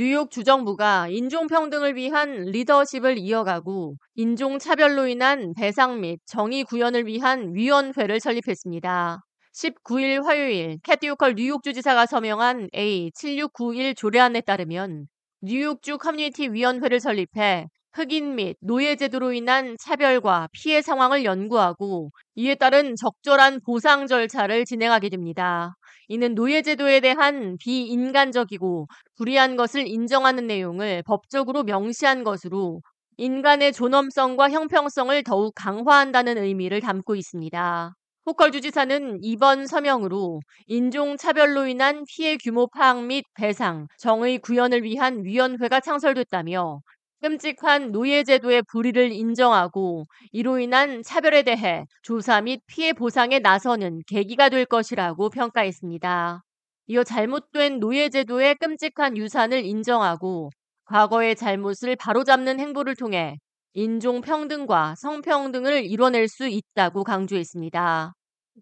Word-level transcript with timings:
뉴욕 0.00 0.30
주정부가 0.30 1.08
인종평등을 1.08 1.96
위한 1.96 2.44
리더십을 2.44 3.18
이어가고 3.18 3.96
인종차별로 4.14 5.08
인한 5.08 5.54
배상 5.56 6.00
및 6.00 6.20
정의 6.24 6.62
구현을 6.62 7.04
위한 7.08 7.52
위원회를 7.52 8.20
설립했습니다. 8.20 9.18
19일 9.52 10.22
화요일 10.22 10.78
캐티 10.84 11.07
호컬 11.07 11.34
뉴욕주지사가 11.34 12.06
서명한 12.06 12.68
A7691 12.72 13.96
조례안에 13.96 14.42
따르면 14.42 15.08
뉴욕주 15.42 15.98
커뮤니티 15.98 16.46
위원회를 16.46 17.00
설립해 17.00 17.66
흑인 17.92 18.36
및 18.36 18.56
노예 18.60 18.96
제도로 18.96 19.32
인한 19.32 19.76
차별과 19.80 20.48
피해 20.52 20.82
상황을 20.82 21.24
연구하고 21.24 22.10
이에 22.36 22.54
따른 22.54 22.94
적절한 22.96 23.60
보상 23.64 24.06
절차를 24.06 24.64
진행하게 24.64 25.08
됩니다. 25.08 25.74
이는 26.08 26.34
노예 26.34 26.62
제도에 26.62 27.00
대한 27.00 27.56
비인간적이고 27.58 28.86
불이한 29.16 29.56
것을 29.56 29.86
인정하는 29.86 30.46
내용을 30.46 31.02
법적으로 31.06 31.64
명시한 31.64 32.24
것으로 32.24 32.80
인간의 33.16 33.72
존엄성과 33.72 34.50
형평성을 34.50 35.22
더욱 35.24 35.52
강화한다는 35.56 36.38
의미를 36.38 36.80
담고 36.80 37.16
있습니다. 37.16 37.94
포컬 38.24 38.52
주지사는 38.52 39.18
이번 39.22 39.66
서명으로 39.66 40.40
인종차별로 40.66 41.66
인한 41.66 42.04
피해 42.06 42.36
규모 42.36 42.68
파악 42.68 43.04
및 43.04 43.24
배상, 43.34 43.88
정의 43.98 44.38
구현을 44.38 44.82
위한 44.84 45.24
위원회가 45.24 45.80
창설됐다며 45.80 46.80
끔찍한 47.20 47.90
노예제도의 47.90 48.62
불의를 48.70 49.10
인정하고 49.12 50.06
이로 50.30 50.58
인한 50.58 51.02
차별에 51.02 51.42
대해 51.42 51.84
조사 52.02 52.40
및 52.40 52.60
피해 52.66 52.92
보상에 52.92 53.40
나서는 53.40 54.02
계기가 54.06 54.48
될 54.48 54.64
것이라고 54.64 55.30
평가했습니다. 55.30 56.42
이어 56.86 57.04
잘못된 57.04 57.80
노예제도의 57.80 58.54
끔찍한 58.56 59.16
유산을 59.16 59.64
인정하고 59.64 60.50
과거의 60.84 61.36
잘못을 61.36 61.96
바로잡는 61.96 62.60
행보를 62.60 62.94
통해 62.96 63.36
인종평등과 63.74 64.94
성평등을 64.96 65.84
이뤄낼 65.84 66.28
수 66.28 66.48
있다고 66.48 67.04
강조했습니다. 67.04 68.12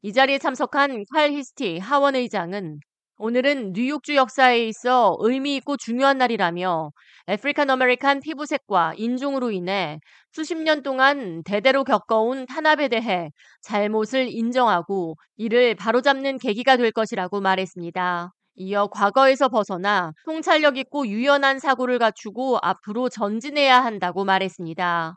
이 0.03 0.13
자리에 0.13 0.39
참석한 0.39 1.05
칼 1.13 1.33
히스티 1.33 1.79
하원 1.79 2.17
의장은 2.17 2.81
오늘은 3.19 3.73
뉴욕주 3.73 4.15
역사에 4.15 4.67
있어 4.69 5.17
의미 5.21 5.57
있고 5.57 5.79
중요한 5.79 6.19
날이라며 6.19 6.91
African 7.27 7.71
American 7.71 8.21
피부색과 8.21 8.93
인종으로 8.97 9.51
인해 9.53 9.99
수십 10.33 10.55
년 10.57 10.83
동안 10.83 11.43
대대로 11.43 11.83
겪어온 11.85 12.45
탄압에 12.45 12.89
대해 12.89 13.31
잘못을 13.63 14.29
인정하고 14.29 15.17
이를 15.39 15.75
바로잡는 15.75 16.39
계기가 16.39 16.77
될 16.77 16.93
것이라고 16.93 17.41
말했습니다. 17.41 18.33
이어 18.57 18.87
과거에서 18.89 19.49
벗어나 19.49 20.13
통찰력 20.27 20.77
있고 20.77 21.07
유연한 21.07 21.59
사고를 21.59 21.99
갖추고 21.99 22.59
앞으로 22.61 23.09
전진해야 23.09 23.83
한다고 23.83 24.25
말했습니다. 24.25 25.17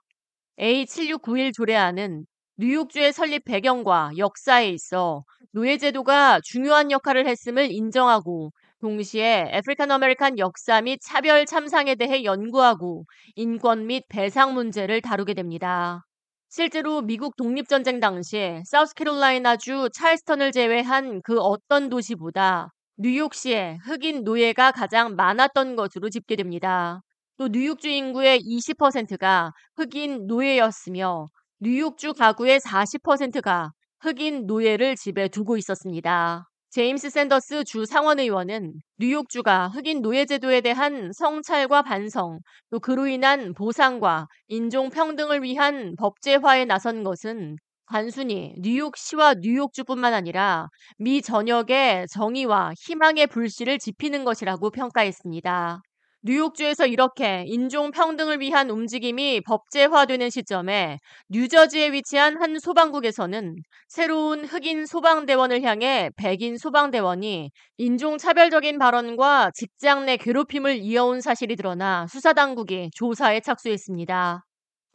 A7691 0.60 1.54
조례안은 1.54 2.26
뉴욕주의 2.58 3.14
설립 3.14 3.46
배경과 3.46 4.12
역사에 4.18 4.70
있어 4.70 5.24
노예제도가 5.52 6.42
중요한 6.44 6.92
역할을 6.92 7.28
했음을 7.28 7.72
인정하고 7.72 8.52
동시에 8.82 9.52
African 9.52 9.90
American 9.92 10.38
역사 10.38 10.80
및 10.82 11.00
차별 11.02 11.46
참상에 11.46 11.96
대해 11.96 12.24
연구하고 12.24 13.06
인권 13.36 13.88
및 13.88 14.04
배상 14.10 14.54
문제를 14.54 15.02
다루게 15.02 15.34
됩니다. 15.34 16.06
실제로 16.50 17.02
미국 17.02 17.36
독립전쟁 17.36 18.00
당시 18.00 18.62
사우스캐롤라이나주 18.66 19.90
찰스턴을 19.94 20.52
제외한 20.52 21.22
그 21.24 21.40
어떤 21.40 21.90
도시보다 21.90 22.70
뉴욕시에 22.98 23.78
흑인 23.84 24.24
노예가 24.24 24.72
가장 24.72 25.16
많았던 25.16 25.76
것으로 25.76 26.10
집계됩니다. 26.10 27.02
또 27.38 27.48
뉴욕주 27.48 27.88
인구의 27.90 28.40
20%가 28.42 29.54
흑인 29.76 30.28
노예였으며 30.28 31.28
뉴욕주 31.60 32.14
가구의 32.14 32.60
40%가 32.60 33.72
흑인 34.02 34.46
노예를 34.46 34.96
집에 34.96 35.28
두고 35.28 35.58
있었습니다. 35.58 36.48
제임스 36.70 37.10
샌더스 37.10 37.64
주 37.66 37.86
상원의원은 37.86 38.74
뉴욕주가 38.98 39.70
흑인 39.70 40.02
노예 40.02 40.26
제도에 40.26 40.62
대한 40.62 41.12
성찰과 41.12 41.82
반성, 41.82 42.40
또 42.70 42.80
그로 42.80 43.08
인한 43.08 43.54
보상과 43.54 44.28
인종 44.48 44.90
평등을 44.90 45.42
위한 45.44 45.96
법제화에 45.98 46.66
나선 46.66 47.04
것은 47.04 47.58
단순히 47.88 48.54
뉴욕시와 48.60 49.36
뉴욕주뿐만 49.42 50.14
아니라 50.14 50.68
미 50.98 51.22
전역의 51.22 52.08
정의와 52.10 52.74
희망의 52.78 53.28
불씨를 53.28 53.80
지피는 53.80 54.24
것이라고 54.24 54.70
평가했습니다. 54.70 55.82
뉴욕주에서 56.22 56.86
이렇게 56.86 57.46
인종 57.48 57.92
평등을 57.92 58.42
위한 58.42 58.70
움직임이 58.70 59.40
법제화되는 59.40 60.30
시점에 60.30 60.98
뉴저지에 61.30 61.94
위치한 61.94 62.36
한 62.42 62.60
소방국에서는 62.60 63.56
새로운 63.88 64.44
흑인 64.44 64.86
소방대원을 64.86 65.62
향해 65.64 66.10
백인 66.18 66.58
소방대원이 66.58 67.52
인종차별적인 67.78 68.80
발언과 68.80 69.52
직장 69.54 70.06
내 70.06 70.18
괴롭힘을 70.18 70.80
이어온 70.80 71.22
사실이 71.22 71.56
드러나 71.56 72.06
수사당국이 72.08 72.90
조사에 72.94 73.40
착수했습니다. 73.40 74.44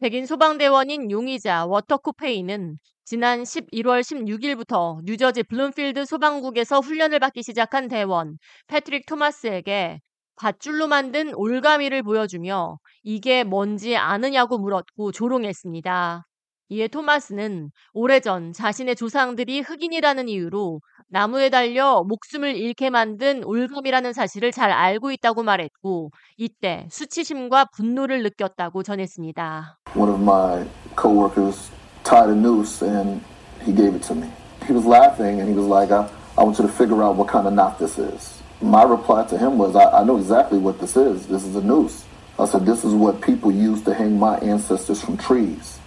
백인 0.01 0.27
소방대원인 0.27 1.09
용의자 1.09 1.65
워터쿠페이는 1.65 2.77
지난 3.03 3.41
11월 3.41 4.01
16일부터 4.01 4.99
뉴저지 5.03 5.41
블룸필드 5.43 6.05
소방국에서 6.05 6.81
훈련을 6.81 7.17
받기 7.17 7.41
시작한 7.41 7.87
대원 7.87 8.37
패트릭 8.67 9.07
토마스에게 9.07 10.01
밧줄로 10.35 10.87
만든 10.87 11.33
올가미를 11.33 12.03
보여주며 12.03 12.77
이게 13.03 13.43
뭔지 13.43 13.95
아느냐고 13.95 14.57
물었고 14.57 15.11
조롱했습니다. 15.11 16.25
이에 16.69 16.87
토마스는 16.87 17.69
오래전 17.93 18.51
자신의 18.51 18.95
조상들이 18.95 19.61
흑인이라는 19.61 20.27
이유로 20.27 20.81
나무에 21.09 21.49
달려 21.51 22.03
목숨을 22.03 22.55
잃게 22.55 22.89
만든 22.89 23.43
올가미라는 23.43 24.13
사실을 24.13 24.51
잘 24.51 24.71
알고 24.71 25.11
있다고 25.11 25.43
말했고 25.43 26.09
이때 26.37 26.87
수치심과 26.89 27.65
분노를 27.75 28.23
느꼈다고 28.23 28.81
전했습니다. 28.81 29.77
One 29.95 30.11
of 30.11 30.21
my 30.21 30.65
coworkers 30.99 31.69
tied 32.03 32.31
a 32.31 32.35
noose 32.35 32.83
and 32.83 33.21
he 33.61 33.71
gave 33.71 33.93
it 33.93 34.01
to 34.07 34.15
me. 34.15 34.27
He 34.65 34.73
was 34.73 34.87
laughing 34.87 35.39
and 35.39 35.47
he 35.47 35.55
was 35.55 35.67
like, 35.67 35.93
I, 35.93 36.09
I 36.35 36.43
want 36.43 36.57
you 36.57 36.65
to 36.65 36.73
figure 36.73 37.03
out 37.03 37.15
what 37.15 37.31
kind 37.31 37.45
of 37.45 37.53
knot 37.53 37.77
this 37.77 37.99
is. 37.99 38.41
my 38.64 38.82
reply 38.82 39.24
to 39.26 39.38
him 39.38 39.58
was, 39.58 39.74
I, 39.74 40.00
I 40.00 40.04
know 40.04 40.16
exactly 40.16 40.58
what 40.58 40.80
this 40.80 40.96
is. 40.96 41.26
This 41.26 41.44
is 41.44 41.56
a 41.56 41.62
noose. 41.62 42.04
I 42.38 42.46
said, 42.46 42.64
this 42.66 42.84
is 42.84 42.94
what 42.94 43.20
people 43.20 43.52
used 43.52 43.84
to 43.84 43.94
hang 43.94 44.18
my 44.18 44.38
ancestors 44.38 45.02
from 45.02 45.16
trees. 45.16 45.78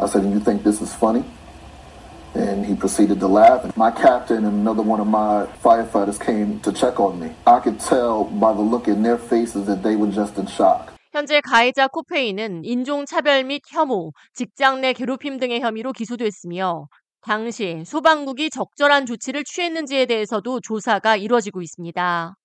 I 0.00 0.06
said, 0.06 0.22
and 0.22 0.32
you 0.32 0.40
think 0.40 0.62
this 0.62 0.80
is 0.80 0.94
funny? 0.94 1.24
And 2.34 2.64
he 2.64 2.74
proceeded 2.74 3.20
to 3.20 3.26
laugh. 3.26 3.64
And 3.64 3.76
my 3.76 3.90
captain 3.90 4.44
and 4.44 4.54
another 4.60 4.82
one 4.82 5.00
of 5.00 5.06
my 5.06 5.46
firefighters 5.64 6.18
came 6.20 6.60
to 6.60 6.72
check 6.72 7.00
on 7.00 7.18
me. 7.18 7.32
I 7.46 7.60
could 7.60 7.80
tell 7.80 8.24
by 8.24 8.52
the 8.52 8.60
look 8.60 8.88
in 8.88 9.02
their 9.02 9.18
faces 9.18 9.66
that 9.66 9.82
they 9.82 9.96
were 9.96 10.10
just 10.10 10.38
in 10.38 10.46
shock. 10.46 10.92
현재 11.12 11.40
가해자 11.40 11.88
코페이는 11.88 12.64
인종차별 12.64 13.42
및 13.44 13.62
혐오, 13.66 14.12
직장 14.34 14.82
내 14.82 14.92
괴롭힘 14.92 15.38
등의 15.38 15.60
혐의로 15.60 15.92
기소됐으며 15.92 16.86
당시 17.23 17.83
소방국이 17.85 18.49
적절한 18.49 19.05
조치를 19.05 19.45
취했는지에 19.45 20.05
대해서도 20.07 20.59
조사가 20.59 21.15
이뤄지고 21.15 21.61
있습니다. 21.61 22.35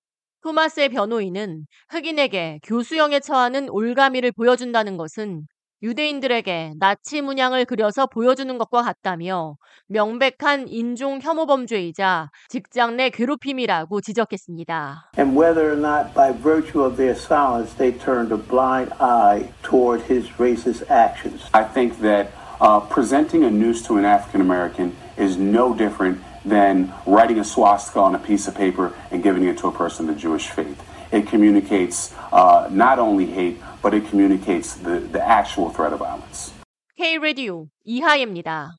토마스의 0.41 0.87
변호인은 0.89 1.65
흑인에게 1.89 2.61
교수형에 2.63 3.19
처하는 3.19 3.69
올가미를 3.69 4.31
보여준다는 4.31 4.95
것은 4.95 5.47
유대인들에게 5.81 6.73
나치 6.77 7.21
문양을 7.21 7.65
그려서 7.65 8.05
보여주는 8.05 8.57
것과 8.57 8.83
같다며 8.83 9.55
명백한 9.87 10.67
인종 10.67 11.19
혐오 11.21 11.45
범죄이자 11.45 12.29
직장 12.49 12.97
내 12.97 13.09
괴롭힘이라고 13.09 14.01
지적했습니다. 14.01 15.11
And 15.17 15.37
whether 15.37 15.71
or 15.71 15.77
not 15.77 16.13
by 16.13 16.31
virtue 16.33 16.83
of 16.83 16.97
their 16.97 17.17
silence 17.17 17.75
they 17.77 17.97
turned 17.97 18.33
a 18.33 18.37
blind 18.37 18.93
eye 18.99 19.51
toward 19.61 20.03
his 20.09 20.29
racist 20.37 20.89
actions. 20.89 21.49
I 21.53 21.63
think 21.63 21.99
that 22.01 22.38
uh, 22.60 22.80
presenting 22.80 23.44
a 23.44 23.50
noose 23.50 23.82
to 23.86 23.96
an 23.96 24.04
African 24.04 24.40
American 24.40 24.96
is 25.16 25.36
no 25.36 25.74
different 25.74 26.22
than 26.44 26.92
writing 27.06 27.38
a 27.38 27.44
swastika 27.44 28.00
on 28.00 28.14
a 28.14 28.18
piece 28.18 28.46
of 28.46 28.54
paper 28.54 28.94
and 29.10 29.22
giving 29.22 29.44
it 29.44 29.58
to 29.58 29.68
a 29.68 29.72
person 29.72 30.08
of 30.08 30.14
the 30.14 30.20
Jewish 30.20 30.48
faith. 30.48 30.82
It 31.12 31.26
communicates 31.26 32.14
uh, 32.32 32.68
not 32.70 32.98
only 32.98 33.26
hate, 33.26 33.60
but 33.82 33.94
it 33.94 34.08
communicates 34.08 34.74
the, 34.74 34.98
the 35.00 35.22
actual 35.22 35.70
threat 35.70 35.92
of 35.92 36.00
violence. 36.00 36.52
K-Radio 36.96 37.68
이하예입니다. 37.84 38.76